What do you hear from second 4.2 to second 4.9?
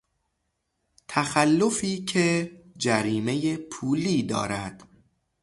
دارد